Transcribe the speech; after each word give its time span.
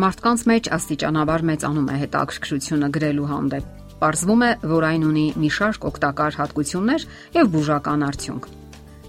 Մարդկանց 0.00 0.42
մեջ 0.48 0.68
աստիճանաբար 0.72 1.42
մեծանում 1.48 1.88
է 1.92 1.96
հետաքրքրությունը 2.00 2.88
գրելու 2.94 3.26
հանդեպ։ 3.30 3.90
Պարզվում 4.00 4.44
է, 4.46 4.50
որ 4.70 4.86
այն 4.90 5.04
ունի 5.10 5.24
մի 5.42 5.50
շարք 5.56 5.84
օգտակար 5.90 6.38
հատկություններ 6.40 7.04
եւ 7.36 7.50
բուժական 7.56 8.06
արդյունք։ 8.06 8.48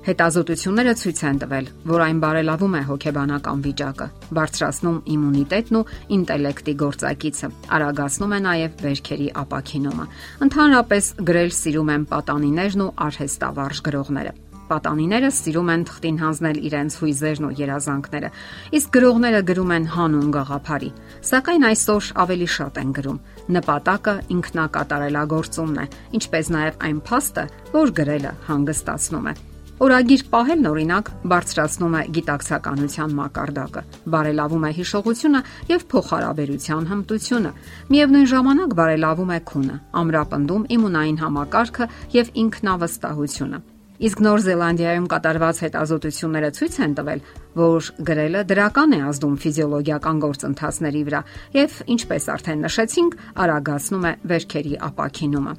Հետազոտությունները 0.01 0.93
ցույց 0.97 1.23
են 1.29 1.39
տվել, 1.45 1.71
որ 1.93 2.03
այն 2.07 2.21
բարելավում 2.25 2.75
է 2.75 2.83
հոգեբանական 2.89 3.63
վիճակը, 3.69 4.07
բարձրացնում 4.35 4.99
իմունիտետն 5.15 5.79
ու 5.79 5.87
ինտելեկտի 6.17 6.77
գործակիցը, 6.81 7.51
արագացնում 7.77 8.35
է 8.35 8.39
նաև 8.49 8.85
վերքերի 8.89 9.33
ապակինումը։ 9.45 10.11
Ընդհանրապես 10.49 11.11
գրել 11.31 11.51
սիրում 11.61 11.91
են 11.95 12.07
պատանիներն 12.15 12.87
ու 12.89 12.93
արհեստավարժ 13.07 13.85
գրողները 13.87 14.39
պատանիները 14.71 15.29
սիրում 15.35 15.71
են 15.75 15.85
թղթին 15.91 16.17
հանձնել 16.21 16.57
իրենց 16.71 16.97
հույզերն 17.01 17.47
ու 17.47 17.53
երազանքները, 17.61 18.31
իսկ 18.79 18.91
գրողները 18.95 19.43
գրում 19.51 19.75
են 19.77 19.85
հանուն 19.97 20.33
գաղափարի։ 20.37 20.91
Սակայն 21.31 21.67
այսօր 21.71 22.09
ավելի 22.25 22.49
շատ 22.55 22.81
են 22.81 22.97
գրում։ 22.97 23.21
Նպատակը 23.59 24.17
ինքնակատարելագործումն 24.39 25.79
է, 25.81 25.87
ինչպես 26.21 26.51
նաև 26.57 26.83
այն 26.89 26.99
փաստը, 27.11 27.47
որ 27.77 27.95
գրելը 28.01 28.35
հանգստացնում 28.51 29.31
է։ 29.31 29.39
Օրագիր 29.81 30.21
պահելն 30.29 30.67
օրինակ 30.69 31.07
բարձրացնում 31.31 31.95
է 31.97 32.01
գիտակցականության 32.15 33.15
մակարդակը, 33.17 33.81
բարելավում 34.13 34.67
է 34.67 34.71
հիշողությունը 34.77 35.41
եւ 35.71 35.85
փոխհարաբերության 35.93 36.87
հմտությունը։ 36.91 37.53
Միևնույն 37.89 38.31
ժամանակ 38.35 38.77
բարելավում 38.77 39.33
է 39.33 39.39
քունը, 39.51 39.81
ամրապնդում 40.05 40.67
իմունային 40.77 41.21
համակարգը 41.25 41.91
եւ 42.21 42.33
ինքնավստահությունը։ 42.45 43.63
Իսկ 44.01 44.21
Նոր 44.25 44.39
Զելանդիայում 44.41 45.07
կատարված 45.11 45.57
հետազոտությունները 45.61 46.47
ցույց 46.57 46.77
են 46.81 46.93
տվել, 46.97 47.19
որ 47.61 47.89
գրելը 48.09 48.41
դրական 48.49 48.95
է 48.97 49.01
ազդում 49.11 49.35
ֆիզիոլոգիական 49.45 50.21
գործընթացների 50.25 51.03
վրա 51.05 51.23
եւ, 51.61 51.75
ինչպես 51.95 52.29
արդեն 52.33 52.63
նշեցինք, 52.65 53.19
արագացնում 53.45 54.07
է 54.09 54.13
վերքերի 54.31 54.79
ապակինումը։ 54.89 55.53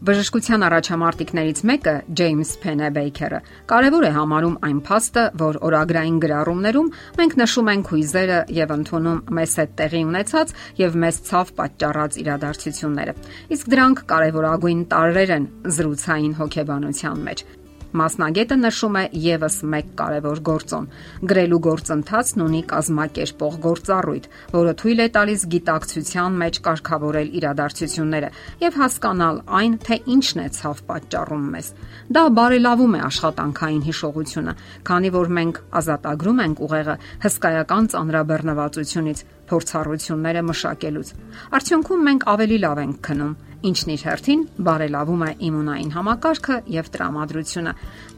Բժշկության 0.00 0.62
առաջամարտիկներից 0.64 1.58
մեկը 1.68 1.92
Ջեյմս 2.16 2.52
Փենեբեյքերը 2.62 3.40
կարևոր 3.68 4.06
է 4.08 4.12
համարում 4.16 4.54
այն 4.68 4.78
փաստը, 4.86 5.24
որ 5.42 5.58
օրագրային 5.68 6.16
գրառումներում 6.24 6.88
մենք 7.20 7.36
նշում 7.40 7.70
ենք 7.74 7.92
հույզերը 7.92 8.40
եւ 8.60 8.74
ընդունում 8.78 9.20
մեզ 9.40 9.58
հետ 9.60 9.76
տեղի 9.82 10.02
ունեցած 10.08 10.56
եւ 10.80 10.98
մեզ 11.04 11.22
ցավ 11.28 11.54
պատճառած 11.60 12.20
իրադարձությունները։ 12.24 13.16
Իսկ 13.60 13.72
դրանք 13.76 14.04
կարևորագույն 14.16 14.84
տարրեր 14.96 15.36
են 15.36 15.48
զրուցային 15.76 16.36
հոգեբանության 16.40 17.26
մեջ։ 17.28 17.48
Մասնագետը 17.90 18.56
նշում 18.60 18.96
է 19.00 19.02
եւս 19.18 19.54
մեկ 19.72 19.88
կարևոր 19.98 20.40
գործոն։ 20.46 20.84
Գրելու 21.30 21.58
գործընթացն 21.66 22.44
ունի 22.44 22.60
կազմակերպող 22.70 23.56
գործառույթ, 23.64 24.28
որը 24.54 24.74
թույլ 24.82 25.02
է 25.02 25.08
տալիս 25.16 25.46
գիտակցության 25.54 26.38
մեջ 26.42 26.60
կարգավորել 26.68 27.32
իրադարձությունները 27.40 28.30
եւ 28.62 28.78
հասկանալ 28.82 29.42
այն, 29.60 29.74
թե 29.90 29.98
ինչն 30.14 30.44
է 30.44 30.46
ցավ 30.60 30.84
պատճառում 30.90 31.50
մեզ։ 31.50 31.72
Դա 32.14 32.24
բարելավում 32.38 32.94
է 32.94 33.02
աշխատանքային 33.10 33.84
հիշողությունը, 33.90 34.56
քանի 34.86 35.12
որ 35.18 35.34
մենք 35.40 35.60
ազատագրում 35.82 36.42
ենք 36.46 36.64
ուղեղը 36.70 36.96
հսկայական 37.26 37.90
ծանրաբեռնվածությունից 37.90 39.26
փորձառությունները 39.50 40.42
մշակելուց։ 40.46 41.14
Արդյունքում 41.58 42.04
մենք 42.06 42.26
ավելի 42.30 42.58
լավ 42.70 42.82
ենք 42.86 43.00
քնում 43.10 43.34
ինչն 43.60 43.90
իր 43.92 44.02
հերթին 44.06 44.42
բարելավում 44.66 45.22
է 45.26 45.30
իմունային 45.46 45.90
համակարգը 45.92 46.56
եւ 46.74 46.86
տրամադրությունը։ 46.94 47.72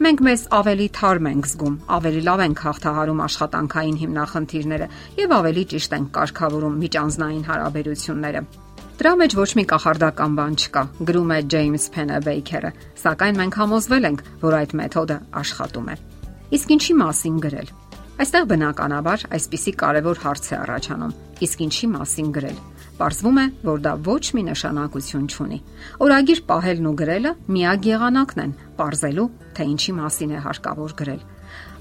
Մենք 0.05 0.23
մեզ 0.27 0.43
ավելի 0.59 0.87
թարմ 0.97 1.29
ենք 1.33 1.49
զգում, 1.51 1.75
ավելի 1.97 2.21
լավ 2.27 2.43
ենք 2.43 2.61
հաղթահարում 2.63 3.23
աշխատանքային 3.27 3.97
հիմնախնդիրները 4.03 4.87
եւ 5.19 5.35
ավելի 5.39 5.63
ճիշտ 5.73 5.95
ենք 5.99 6.13
կարգավորում 6.17 6.79
միջանձնային 6.83 7.43
հարաբերությունները։ 7.49 8.43
Դրա 8.93 9.13
մեջ 9.19 9.35
ոչ 9.35 9.49
մի 9.57 9.63
կախարդական 9.73 10.35
բան 10.37 10.57
չկա, 10.63 10.83
գրում 11.09 11.31
է 11.33 11.39
Ջեյմս 11.53 11.85
Փենեբեյքերը, 11.93 12.69
սակայն 13.03 13.39
մենք 13.41 13.57
համոզվել 13.63 14.07
ենք, 14.13 14.21
որ 14.43 14.57
այդ 14.63 14.75
մեթոդը 14.79 15.17
աշխատում 15.43 15.89
է։ 15.89 15.95
Իսկ 16.53 16.73
ինչի 16.77 16.93
մասին 17.01 17.39
գրել։ 17.43 17.73
Այստեղ 18.23 18.43
բնականաբար 18.53 19.25
այսպիսի 19.33 19.73
կարևոր 19.81 20.21
հարց 20.23 20.45
է 20.53 20.55
առաջանում. 20.61 21.15
իսկ 21.43 21.63
ինչի 21.65 21.87
մասին 21.97 22.27
գրել։ 22.37 22.57
Պարզվում 22.99 23.37
է, 23.41 23.45
որ 23.65 23.79
դա 23.83 23.93
ոչ 24.05 24.23
մի 24.37 24.43
նշանակություն 24.49 25.29
չունի։ 25.33 25.59
Օրագիր 26.05 26.41
պահելն 26.49 26.89
ու 26.89 26.97
գրելը 27.03 27.31
միակ 27.55 27.87
եղանակն 27.89 28.43
են, 28.43 28.57
ողրզելու, 28.81 29.29
թե 29.57 29.69
ինչի 29.73 29.95
մասին 29.97 30.33
է 30.33 30.43
հարկավոր 30.43 30.93
գրել։ 31.01 31.23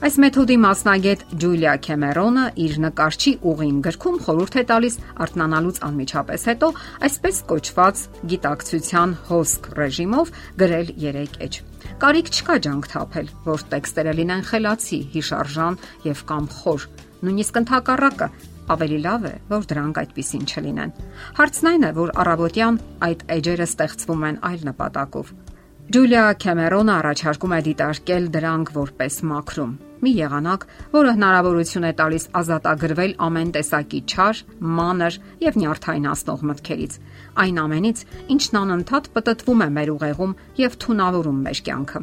Այս 0.02 0.16
մեթոդի 0.18 0.54
մասնագետ 0.58 1.20
Ջուլիա 1.42 1.72
Քեմերոնը 1.86 2.46
իր 2.64 2.72
նկարչի 2.84 3.32
ուղին 3.52 3.76
գրքում 3.86 4.16
խորհուրդ 4.24 4.56
է 4.58 4.64
տալիս 4.72 4.96
արթնանալուց 5.24 5.78
անմիջապես 5.88 6.46
հետո 6.50 6.70
այսպես 7.08 7.38
կոչված 7.52 8.02
գիտակցության 8.32 9.14
հոսք 9.30 9.70
ռեժիմով 9.78 10.34
գրել 10.64 10.92
3 11.06 11.38
էջ։ 11.46 11.60
Կարիք 12.02 12.32
չկա 12.34 12.58
ջանք 12.66 12.90
թափել, 12.96 13.32
որ 13.46 13.64
տեքստերը 13.76 14.18
լինեն 14.18 14.44
խելացի, 14.50 15.00
հիշարժան 15.14 15.80
եւ 16.10 16.26
կամ 16.32 16.52
խոր։ 16.58 16.90
Նույնիսկ 17.22 17.58
ընդհակառակը 17.60 18.26
ավելի 18.72 18.98
լավ 19.04 19.24
է, 19.28 19.32
որ 19.50 19.66
դրանք 19.70 19.98
այդպեսին 20.02 20.44
չլինեն։ 20.50 20.92
Հարցն 21.38 21.68
այն 21.70 21.86
է, 21.86 21.90
որ 21.98 22.12
առավոտյան 22.22 22.78
այդ 23.06 23.24
էջերը 23.36 23.66
ստեղծվում 23.70 24.24
են 24.28 24.38
այլ 24.48 24.64
նպատակով։ 24.68 25.32
Ջուլիա 25.92 26.24
Քեմերոնը 26.42 26.92
առաջարկում 26.98 27.52
է 27.52 27.60
դիտարկել 27.66 28.26
դրանք 28.36 28.72
որպես 28.74 29.18
մակրում։ 29.32 29.72
Մի 30.02 30.12
եղանակ, 30.18 30.64
որը 30.92 31.10
հնարավորություն 31.14 31.86
է 31.86 31.92
տալիս 31.98 32.24
ազատագրվել 32.38 33.12
ամեն 33.26 33.52
տեսակի 33.54 34.00
չար, 34.10 34.40
մանր 34.78 35.18
եւ 35.46 35.58
նյարդայնացնող 35.62 36.42
մտքերից։ 36.50 36.96
Այն 37.42 37.60
ամենից, 37.66 38.02
ինչն 38.34 38.58
անընդհատ 38.62 39.06
պատտվում 39.14 39.62
է 39.62 39.68
մեր 39.78 39.92
ուղեղում 39.94 40.34
եւ 40.62 40.74
թունավորում 40.86 41.38
մեր 41.46 41.62
կյանքը։ 41.70 42.02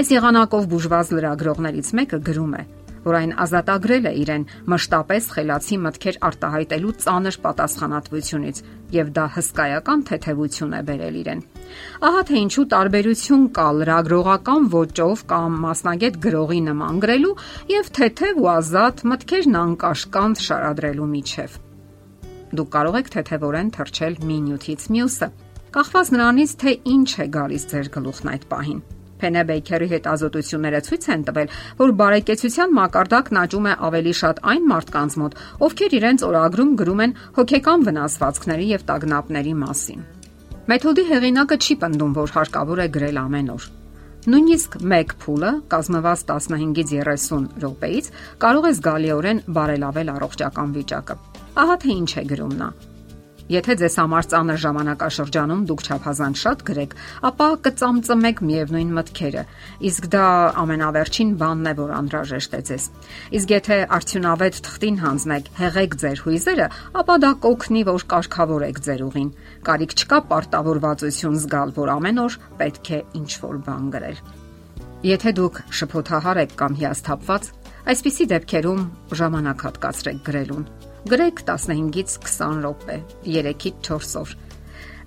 Այս 0.00 0.14
եղանակով 0.14 0.70
բուժված 0.72 1.12
լրագրողներից 1.18 1.92
մեկը 2.00 2.22
գրում 2.30 2.56
է 2.62 2.64
որ 3.04 3.18
այն 3.20 3.32
ազատագրել 3.44 4.08
է 4.10 4.12
իրեն 4.22 4.46
մշտապես 4.72 5.28
խելացի 5.34 5.78
մտքեր 5.84 6.18
արտահայտելու 6.28 6.94
ծանր 7.04 7.38
պատասխանատվությունից 7.44 8.62
եւ 8.94 9.10
դա 9.18 9.26
հսկայական 9.34 10.04
թեթևություն 10.08 10.74
է 10.78 10.80
բերել 10.88 11.18
իրեն։ 11.24 11.44
Ահա 12.08 12.22
թե 12.28 12.36
ինչու 12.44 12.66
տարբերություն 12.74 13.44
կա 13.58 13.68
լրագրողական 13.80 14.68
ոճով 14.74 15.24
կամ 15.34 15.60
մասնագետ 15.64 16.18
գրողի 16.24 16.60
նման 16.68 17.00
գրելու 17.04 17.36
եւ 17.74 17.92
թեթև 17.98 18.42
ու 18.44 18.50
ազատ 18.54 19.04
մտքերն 19.12 19.60
անկաշկանդ 19.64 20.44
շարադրելու 20.48 21.08
միջև։ 21.14 21.56
Դուք 22.54 22.68
կարող 22.74 22.98
եք 23.00 23.08
թեթևորեն 23.14 23.70
թրջել 23.74 24.18
մի 24.28 24.36
նյութից 24.44 24.82
մյուսը, 24.94 25.28
կախված 25.74 26.10
նրանից, 26.14 26.50
թե 26.62 26.74
ինչ 26.94 27.10
է 27.24 27.26
գալիս 27.34 27.64
ձեր 27.72 27.88
գլուխն 27.96 28.30
այդ 28.34 28.44
պահին։ 28.52 28.84
Փենեբեյքերի 29.22 29.88
հետազոտությունները 29.94 30.80
ցույց 30.88 31.06
են 31.14 31.22
տվել, 31.28 31.54
որ 31.80 31.94
բարեկեցության 32.00 32.74
մակարդակն 32.78 33.40
աճում 33.44 33.68
է 33.70 33.76
ավելի 33.88 34.14
շատ 34.20 34.42
այն 34.54 34.66
մարդկանց 34.74 35.16
մոտ, 35.22 35.38
ովքեր 35.68 35.96
իրենց 36.00 36.26
օրագրում 36.28 36.74
գրում 36.80 37.04
են 37.04 37.16
հոգեկան 37.38 37.86
վնասվածքների 37.88 38.66
եւ 38.74 38.84
տագնապների 38.90 39.54
մասին։ 39.64 40.04
Մեթոդի 40.64 41.02
հեղինակը 41.12 41.56
չի 41.60 41.74
պնդում, 41.84 42.12
որ 42.24 42.30
հարկավոր 42.34 42.84
է 42.84 42.86
գրել 42.94 43.18
ամեն 43.20 43.50
օր։ 43.54 43.64
Նույնիսկ 44.24 44.76
մեկ 44.88 45.10
փուլը 45.20 45.50
կազմված 45.74 46.22
15-ից 46.30 46.92
30 47.04 47.60
րոպեից 47.60 48.06
կարող 48.40 48.68
է 48.70 48.72
զգալիորեն 48.78 49.42
բարելավել 49.58 50.12
առողջական 50.14 50.74
վիճակը։ 50.78 51.16
Ահա 51.60 51.76
թե 51.84 51.90
ինչ 52.00 52.10
է 52.16 52.24
գրում 52.32 52.54
նա։ 52.62 52.68
Եթե 53.44 53.74
ձեզ 53.76 53.94
համար 54.00 54.26
ծանր 54.32 54.60
ժամանակաշրջանում 54.62 55.64
դուք 55.68 55.82
չափազանց 55.84 56.38
շատ 56.40 56.60
գրեք, 56.64 56.92
ապա 57.28 57.48
կծամծմեք 57.66 58.38
միևնույն 58.48 58.94
մտքերը, 58.96 59.42
իսկ 59.84 60.06
դա 60.14 60.22
ամենավերջին 60.62 61.34
բանն 61.42 61.68
է, 61.68 61.74
որ 61.76 61.92
անհրաժեշտ 61.98 62.56
է 62.56 62.60
ձեզ։ 62.68 62.86
Իսկ 63.36 63.52
եթե 63.52 63.76
արդյունավետ 63.98 64.60
թղթին 64.64 64.96
հանձնեք, 65.04 65.50
հեղեք 65.60 65.96
ձեր 66.00 66.22
հույզերը, 66.24 66.68
ապա 67.04 67.16
դա 67.20 67.30
կօգնի, 67.44 67.82
որ 67.84 68.06
կարգավորեք 68.14 68.80
ձեր 68.88 69.04
ուղին։ 69.04 69.28
Կարիք 69.68 69.92
չկա 70.00 70.18
պարտավորվածություն 70.32 71.38
զգալ, 71.44 71.76
որ 71.84 71.92
ամեն 72.00 72.24
օր 72.24 72.38
պետք 72.64 72.92
է 72.96 73.02
ինչ-որ 73.20 73.60
բան 73.68 73.92
գրել։ 73.92 74.24
Եթե 75.04 75.36
դուք 75.36 75.60
շփոթահար 75.84 76.42
եք 76.48 76.56
կամ 76.64 76.80
հիասթափված, 76.80 77.52
այսպիսի 77.92 78.30
դեպքերում 78.32 78.82
ժամանակ 79.20 79.68
հատկացրեք 79.68 80.24
գրելուն 80.24 80.66
Գրեք 81.04 81.42
15-ից 81.44 82.12
20 82.24 82.62
րոպե, 82.64 82.94
3-ից 83.26 83.74
4 83.84 84.14
օր։ 84.22 84.30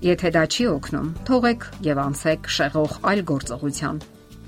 Եթե 0.05 0.29
դա 0.35 0.44
չի 0.45 0.65
օգնում, 0.69 1.07
թողեք 1.25 1.63
եւ 1.88 2.01
անցեք 2.03 2.49
շեղող 2.53 2.94
այլ 3.09 3.21
գործողության։ 3.31 4.01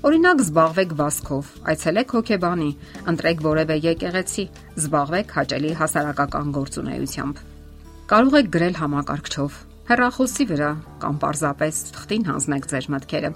Օրինակ 0.06 0.44
զբաղվեք 0.44 0.94
վասկով, 1.00 1.50
այցելեք 1.72 2.14
հոգեբանի, 2.16 2.70
ընտրեք 3.10 3.42
որևէ 3.50 3.78
եկեղեցի, 3.90 4.44
զբաղվեք 4.78 5.34
հաճելի 5.40 5.72
հասարակական 5.82 6.54
գործունեությամբ։ 6.54 7.42
Կարող 8.14 8.38
եք 8.40 8.50
գրել 8.54 8.78
համակարգչով, 8.86 9.60
հեռախոսի 9.90 10.44
վրա 10.54 10.72
կամ 11.02 11.18
պարզապես 11.26 11.80
թղթին 11.98 12.30
հանձնեք 12.30 12.70
ձեր 12.70 12.92
մտքերը։ 12.94 13.30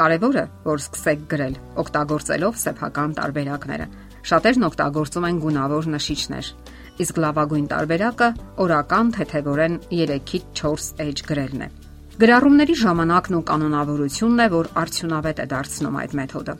Կարևորը, 0.00 0.44
որ 0.64 0.80
սկսեք 0.80 1.28
գրել, 1.28 1.60
օգտագործելով 1.84 2.60
սեփական 2.64 3.14
տարբերակները։ 3.20 3.86
Շատերն 4.20 4.66
օգտագործում 4.68 5.26
են 5.30 5.38
գունավոր 5.44 5.86
նշիչներ, 5.94 6.48
իսկ 7.00 7.20
լավագույն 7.24 7.68
տարբերակը 7.70 8.28
օրական 8.64 9.12
թեթևորեն 9.16 9.78
3-ից 9.92 10.50
4 10.60 11.06
էջ 11.06 11.22
գրելն 11.30 11.64
է։ 11.64 11.68
Գրառումների 12.20 12.76
ժամանակն 12.76 13.36
ու 13.38 13.46
կանոնավորությունն 13.48 14.44
է, 14.44 14.48
որ 14.52 14.66
արդյունավետ 14.82 15.40
է 15.40 15.46
դարձնում 15.54 15.98
այդ 16.04 16.16
մեթոդը։ 16.20 16.54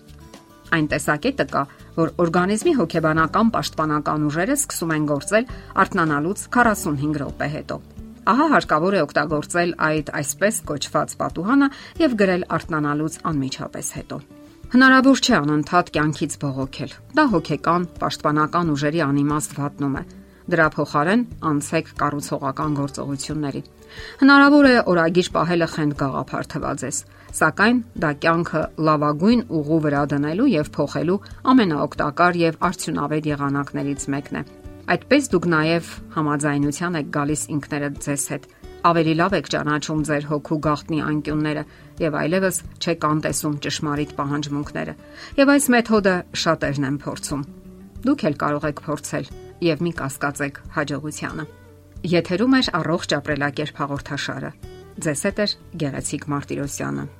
Այն 0.71 0.87
տեսակետը 0.95 1.47
կա, 1.51 1.63
որ 1.99 2.13
օրգանիզմի 2.25 2.75
հոգեբանական 2.81 3.49
պաշտպանական 3.57 4.27
ուժերը 4.31 4.57
սկսում 4.57 4.95
են 4.97 5.09
գործել 5.11 5.49
արթնանալուց 5.85 6.45
45 6.57 7.21
րոպե 7.21 7.49
հետո։ 7.61 7.81
Ահա 8.31 8.47
հարկավոր 8.57 8.97
է 8.97 9.01
օգտագործել 9.05 9.73
այդ 9.91 10.13
այսպես 10.21 10.61
կոչված 10.71 11.17
պատուհանը 11.21 11.73
եւ 12.07 12.21
գրել 12.25 12.45
արթնանալուց 12.57 13.25
անմիջապես 13.33 13.97
հետո։ 14.01 14.21
Հնարավոր 14.71 15.19
չէ 15.19 15.33
անընդհատ 15.35 15.89
կյանքից 15.97 16.35
բողոքել։ 16.39 16.93
Դա 17.19 17.23
հոգեկան, 17.33 17.87
պաշտպանական 17.99 18.69
ուժերի 18.71 19.01
անիմաստ 19.03 19.55
վատնում 19.57 19.97
է։ 19.99 20.03
Դրա 20.55 20.67
փոխարեն 20.77 21.25
անցեք 21.51 21.91
կառուցողական 22.03 22.77
գործողությունների։ 22.79 23.63
Հնարավոր 24.21 24.69
է 24.71 24.77
օրագիր 24.93 25.31
պահելը 25.35 25.69
խենդ 25.75 25.97
գաղափար 26.05 26.49
թվա 26.55 26.73
ձեզ, 26.85 27.03
սակայն 27.41 27.83
դա 28.05 28.11
կյանքը 28.23 28.63
լավագույն 28.87 29.45
ուղու 29.59 29.81
վրա 29.91 30.05
դնելու 30.15 30.49
եւ 30.55 30.73
փոխելու 30.79 31.21
ամենաօգտակար 31.51 32.41
եւ 32.47 32.63
արդյունավետ 32.71 33.31
եղանակներից 33.35 34.07
մեկն 34.15 34.39
է։ 34.39 34.45
Այդպես 34.91 35.31
դուք 35.35 35.51
նաեւ 35.51 35.91
համաձայնության 36.15 37.03
եք 37.03 37.11
գալիս 37.19 37.43
ինքներդ 37.59 38.01
ձեզ 38.07 38.31
հետ 38.31 38.49
ավելի 38.81 39.15
լավ 39.21 39.35
եք 39.37 39.49
ճանաչում 39.53 40.03
ձեր 40.09 40.27
հոգու 40.31 40.59
գաղտնի 40.65 41.01
անկյունները 41.05 41.65
եւ 42.01 42.17
այլևս 42.21 42.61
չեք 42.81 43.07
անտեսում 43.11 43.59
ճշմարիտ 43.67 44.15
պահանջմունքները։ 44.21 44.95
Եվ 45.41 45.53
այս 45.55 45.69
մեթոդը 45.75 46.15
շատերն 46.45 46.89
են 46.89 46.99
փորձում։ 47.05 47.47
Դուք 48.09 48.27
էլ 48.31 48.37
կարող 48.41 48.69
եք 48.71 48.83
փորձել 48.89 49.31
եւ 49.69 49.85
մի 49.85 49.93
կասկածեք 50.01 50.61
հաջողությանը։ 50.81 51.49
Եթերում 52.17 52.57
է 52.57 52.61
առողջ 52.81 53.17
ապրելակերպ 53.21 53.81
հաղորդաշարը։ 53.85 54.53
Ձեզ 55.05 55.25
հետ 55.29 55.41
է 55.45 55.51
Գեղեցիկ 55.85 56.31
Մարտիրոսյանը։ 56.33 57.20